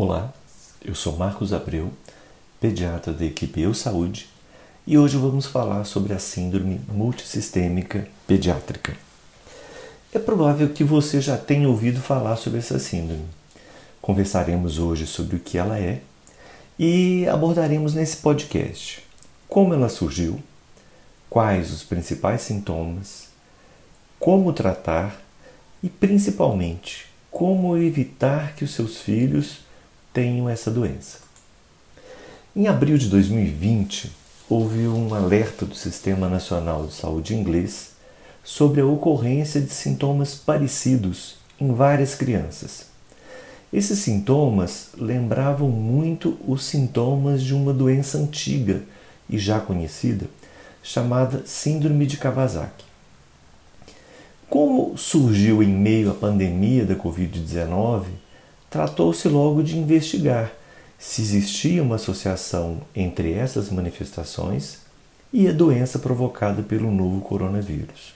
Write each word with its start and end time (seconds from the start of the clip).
Olá, 0.00 0.32
eu 0.84 0.94
sou 0.94 1.16
Marcos 1.16 1.52
Abreu, 1.52 1.90
pediatra 2.60 3.12
da 3.12 3.24
equipe 3.24 3.60
Eu 3.60 3.74
Saúde, 3.74 4.28
e 4.86 4.96
hoje 4.96 5.16
vamos 5.16 5.46
falar 5.46 5.82
sobre 5.82 6.12
a 6.12 6.20
síndrome 6.20 6.80
multissistêmica 6.86 8.06
pediátrica. 8.24 8.96
É 10.14 10.20
provável 10.20 10.68
que 10.68 10.84
você 10.84 11.20
já 11.20 11.36
tenha 11.36 11.68
ouvido 11.68 12.00
falar 12.00 12.36
sobre 12.36 12.60
essa 12.60 12.78
síndrome. 12.78 13.24
Conversaremos 14.00 14.78
hoje 14.78 15.04
sobre 15.04 15.34
o 15.34 15.40
que 15.40 15.58
ela 15.58 15.76
é 15.76 16.00
e 16.78 17.26
abordaremos 17.26 17.92
nesse 17.92 18.18
podcast 18.18 19.02
como 19.48 19.74
ela 19.74 19.88
surgiu, 19.88 20.40
quais 21.28 21.72
os 21.72 21.82
principais 21.82 22.42
sintomas, 22.42 23.30
como 24.20 24.52
tratar 24.52 25.20
e 25.82 25.88
principalmente 25.88 27.06
como 27.32 27.76
evitar 27.76 28.54
que 28.54 28.62
os 28.62 28.72
seus 28.72 28.98
filhos 28.98 29.66
tenham 30.18 30.48
essa 30.48 30.68
doença. 30.68 31.18
Em 32.56 32.66
abril 32.66 32.98
de 32.98 33.08
2020, 33.08 34.10
houve 34.50 34.88
um 34.88 35.14
alerta 35.14 35.64
do 35.64 35.76
Sistema 35.76 36.28
Nacional 36.28 36.88
de 36.88 36.94
Saúde 36.94 37.36
inglês 37.36 37.92
sobre 38.42 38.80
a 38.80 38.84
ocorrência 38.84 39.60
de 39.60 39.70
sintomas 39.70 40.34
parecidos 40.34 41.36
em 41.60 41.72
várias 41.72 42.16
crianças. 42.16 42.86
Esses 43.72 44.00
sintomas 44.00 44.88
lembravam 44.98 45.68
muito 45.68 46.36
os 46.44 46.64
sintomas 46.64 47.40
de 47.40 47.54
uma 47.54 47.72
doença 47.72 48.18
antiga 48.18 48.82
e 49.30 49.38
já 49.38 49.60
conhecida, 49.60 50.26
chamada 50.82 51.44
Síndrome 51.46 52.06
de 52.06 52.16
Kawasaki. 52.16 52.84
Como 54.50 54.98
surgiu 54.98 55.62
em 55.62 55.68
meio 55.68 56.10
à 56.10 56.14
pandemia 56.14 56.84
da 56.84 56.96
Covid-19, 56.96 58.06
tratou-se 58.70 59.28
logo 59.28 59.62
de 59.62 59.78
investigar 59.78 60.52
se 60.98 61.22
existia 61.22 61.82
uma 61.82 61.94
associação 61.94 62.80
entre 62.94 63.32
essas 63.32 63.70
manifestações 63.70 64.80
e 65.32 65.48
a 65.48 65.52
doença 65.52 65.98
provocada 65.98 66.62
pelo 66.62 66.90
novo 66.90 67.20
coronavírus. 67.20 68.14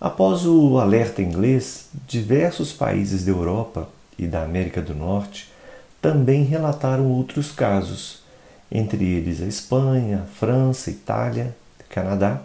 Após 0.00 0.46
o 0.46 0.78
alerta 0.78 1.20
inglês, 1.20 1.88
diversos 2.06 2.72
países 2.72 3.24
da 3.24 3.32
Europa 3.32 3.88
e 4.18 4.26
da 4.26 4.42
América 4.42 4.80
do 4.80 4.94
Norte 4.94 5.52
também 6.00 6.44
relataram 6.44 7.10
outros 7.10 7.50
casos, 7.50 8.22
entre 8.70 9.04
eles 9.04 9.42
a 9.42 9.46
Espanha, 9.46 10.24
França, 10.38 10.90
Itália, 10.90 11.54
Canadá 11.88 12.42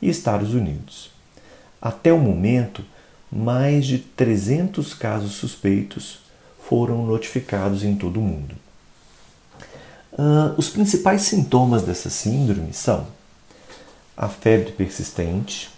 e 0.00 0.08
Estados 0.08 0.54
Unidos. 0.54 1.10
Até 1.80 2.12
o 2.12 2.18
momento, 2.18 2.82
mais 3.30 3.86
de 3.86 3.98
300 3.98 4.94
casos 4.94 5.32
suspeitos 5.32 6.23
foram 6.68 7.04
notificados 7.06 7.84
em 7.84 7.94
todo 7.94 8.18
o 8.18 8.22
mundo. 8.22 8.54
Uh, 10.12 10.54
os 10.56 10.68
principais 10.68 11.22
sintomas 11.22 11.82
dessa 11.82 12.08
síndrome 12.08 12.72
são 12.72 13.06
a 14.16 14.28
febre 14.28 14.72
persistente, 14.72 15.70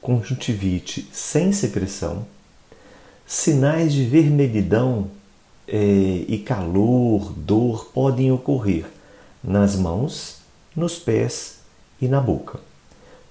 conjuntivite 0.00 1.08
sem 1.12 1.52
secreção, 1.52 2.26
sinais 3.26 3.92
de 3.92 4.04
vermelhidão 4.04 5.10
eh, 5.68 6.24
e 6.28 6.38
calor, 6.38 7.32
dor 7.36 7.90
podem 7.92 8.32
ocorrer 8.32 8.86
nas 9.42 9.76
mãos, 9.76 10.38
nos 10.74 10.98
pés 10.98 11.58
e 12.00 12.08
na 12.08 12.20
boca. 12.20 12.58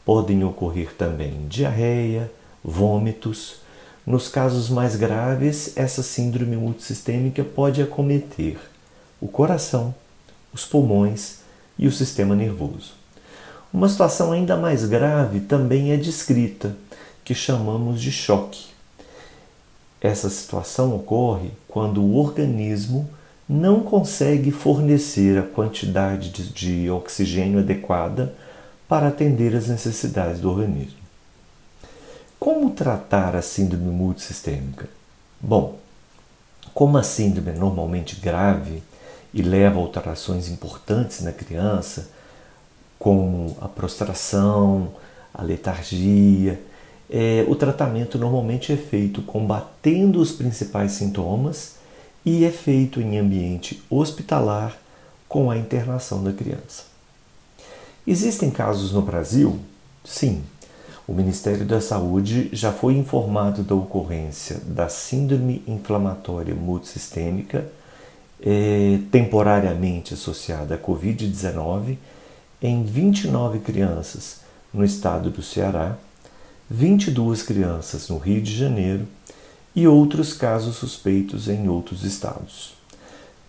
Podem 0.05 0.43
ocorrer 0.43 0.93
também 0.93 1.47
diarreia, 1.47 2.31
vômitos. 2.63 3.57
Nos 4.05 4.27
casos 4.27 4.69
mais 4.69 4.95
graves, 4.95 5.73
essa 5.75 6.01
síndrome 6.01 6.55
multissistêmica 6.55 7.43
pode 7.43 7.81
acometer 7.81 8.57
o 9.19 9.27
coração, 9.27 9.93
os 10.51 10.65
pulmões 10.65 11.39
e 11.77 11.87
o 11.87 11.91
sistema 11.91 12.35
nervoso. 12.35 12.93
Uma 13.71 13.87
situação 13.87 14.31
ainda 14.31 14.57
mais 14.57 14.85
grave 14.85 15.39
também 15.39 15.91
é 15.91 15.97
descrita, 15.97 16.75
que 17.23 17.35
chamamos 17.35 18.01
de 18.01 18.11
choque. 18.11 18.71
Essa 20.01 20.29
situação 20.29 20.95
ocorre 20.95 21.51
quando 21.67 22.01
o 22.01 22.15
organismo 22.15 23.07
não 23.47 23.81
consegue 23.81 24.49
fornecer 24.49 25.37
a 25.37 25.43
quantidade 25.43 26.31
de, 26.31 26.89
oxigênio 26.89 27.59
adequada 27.59 28.33
para 28.87 29.09
atender 29.09 29.55
às 29.55 29.67
necessidades 29.67 30.39
do 30.41 30.49
organismo. 30.49 31.00
Como 32.41 32.71
tratar 32.71 33.35
a 33.35 33.41
síndrome 33.43 33.91
multissistêmica? 33.91 34.89
Bom, 35.39 35.77
como 36.73 36.97
a 36.97 37.03
síndrome 37.03 37.51
é 37.51 37.53
normalmente 37.53 38.15
grave 38.15 38.81
e 39.31 39.43
leva 39.43 39.77
a 39.77 39.83
alterações 39.83 40.49
importantes 40.49 41.21
na 41.21 41.31
criança, 41.31 42.09
como 42.97 43.55
a 43.61 43.67
prostração, 43.67 44.91
a 45.31 45.43
letargia, 45.43 46.59
é, 47.07 47.45
o 47.47 47.55
tratamento 47.55 48.17
normalmente 48.17 48.73
é 48.73 48.77
feito 48.77 49.21
combatendo 49.21 50.19
os 50.19 50.31
principais 50.31 50.93
sintomas 50.93 51.75
e 52.25 52.43
é 52.43 52.49
feito 52.49 52.99
em 52.99 53.19
ambiente 53.19 53.83
hospitalar 53.87 54.75
com 55.29 55.51
a 55.51 55.57
internação 55.59 56.23
da 56.23 56.33
criança. 56.33 56.85
Existem 58.07 58.49
casos 58.49 58.93
no 58.93 59.03
Brasil? 59.03 59.59
Sim. 60.03 60.41
O 61.11 61.13
Ministério 61.13 61.65
da 61.65 61.81
Saúde 61.81 62.47
já 62.53 62.71
foi 62.71 62.93
informado 62.93 63.63
da 63.63 63.75
ocorrência 63.75 64.61
da 64.65 64.87
Síndrome 64.87 65.61
Inflamatória 65.67 66.55
Multissistêmica, 66.55 67.69
eh, 68.41 68.97
temporariamente 69.11 70.13
associada 70.13 70.75
à 70.75 70.77
Covid-19, 70.77 71.97
em 72.61 72.85
29 72.85 73.59
crianças 73.59 74.39
no 74.73 74.85
estado 74.85 75.29
do 75.29 75.43
Ceará, 75.43 75.97
22 76.69 77.43
crianças 77.43 78.07
no 78.07 78.17
Rio 78.17 78.41
de 78.41 78.55
Janeiro 78.55 79.05
e 79.75 79.85
outros 79.85 80.33
casos 80.33 80.77
suspeitos 80.77 81.49
em 81.49 81.67
outros 81.67 82.05
estados. 82.05 82.73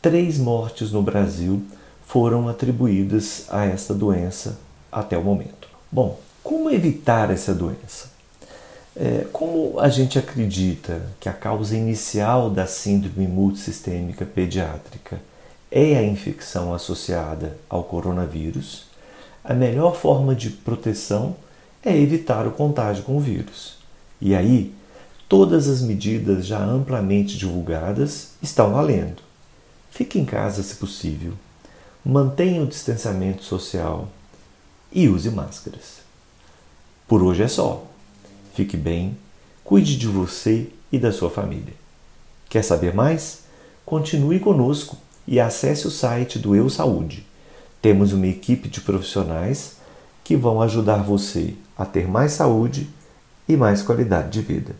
Três 0.02 0.36
mortes 0.36 0.90
no 0.90 1.00
Brasil 1.00 1.62
foram 2.08 2.48
atribuídas 2.48 3.46
a 3.48 3.64
essa 3.64 3.94
doença 3.94 4.58
até 4.90 5.16
o 5.16 5.22
momento. 5.22 5.68
Bom, 5.92 6.18
como 6.42 6.70
evitar 6.70 7.30
essa 7.30 7.54
doença? 7.54 8.10
É, 8.94 9.26
como 9.32 9.80
a 9.80 9.88
gente 9.88 10.18
acredita 10.18 11.02
que 11.18 11.28
a 11.28 11.32
causa 11.32 11.76
inicial 11.76 12.50
da 12.50 12.66
síndrome 12.66 13.26
multissistêmica 13.26 14.26
pediátrica 14.26 15.20
é 15.70 15.96
a 15.96 16.02
infecção 16.02 16.74
associada 16.74 17.56
ao 17.68 17.84
coronavírus, 17.84 18.84
a 19.42 19.54
melhor 19.54 19.96
forma 19.96 20.34
de 20.34 20.50
proteção 20.50 21.34
é 21.82 21.96
evitar 21.96 22.46
o 22.46 22.52
contágio 22.52 23.02
com 23.02 23.16
o 23.16 23.20
vírus. 23.20 23.78
E 24.20 24.34
aí, 24.34 24.72
todas 25.28 25.68
as 25.68 25.80
medidas 25.80 26.46
já 26.46 26.62
amplamente 26.62 27.38
divulgadas 27.38 28.32
estão 28.42 28.72
valendo. 28.72 29.22
Fique 29.90 30.18
em 30.18 30.24
casa 30.24 30.62
se 30.62 30.76
possível 30.76 31.32
mantenha 32.04 32.62
o 32.62 32.66
distanciamento 32.66 33.44
social 33.44 34.08
e 34.92 35.08
use 35.08 35.30
máscaras. 35.30 36.02
Por 37.12 37.22
hoje 37.22 37.42
é 37.42 37.48
só. 37.48 37.84
Fique 38.54 38.74
bem, 38.74 39.18
cuide 39.62 39.98
de 39.98 40.08
você 40.08 40.68
e 40.90 40.98
da 40.98 41.12
sua 41.12 41.28
família. 41.28 41.74
Quer 42.48 42.64
saber 42.64 42.94
mais? 42.94 43.40
Continue 43.84 44.40
conosco 44.40 44.96
e 45.28 45.38
acesse 45.38 45.86
o 45.86 45.90
site 45.90 46.38
do 46.38 46.56
Eu 46.56 46.70
Saúde. 46.70 47.26
Temos 47.82 48.14
uma 48.14 48.26
equipe 48.26 48.66
de 48.66 48.80
profissionais 48.80 49.76
que 50.24 50.34
vão 50.34 50.62
ajudar 50.62 51.02
você 51.02 51.52
a 51.76 51.84
ter 51.84 52.08
mais 52.08 52.32
saúde 52.32 52.88
e 53.46 53.58
mais 53.58 53.82
qualidade 53.82 54.30
de 54.30 54.40
vida. 54.40 54.74